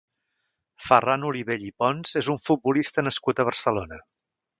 Ferran 0.85 1.27
Olivella 1.31 1.67
i 1.69 1.73
Pons 1.83 2.13
és 2.21 2.31
un 2.35 2.39
futbolista 2.47 3.05
nascut 3.09 3.43
a 3.43 3.47
Barcelona. 3.51 4.01